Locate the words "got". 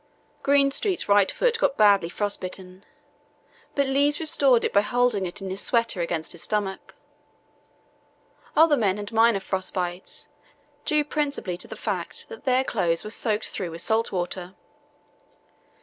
1.59-1.77